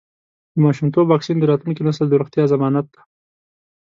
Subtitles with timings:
[0.53, 2.99] د ماشومتوب واکسین د راتلونکي نسل د روغتیا ضمانت دی.